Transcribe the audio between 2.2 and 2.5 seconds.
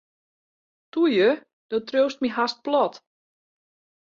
my